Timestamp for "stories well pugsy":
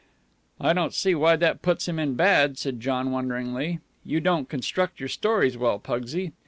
5.09-6.31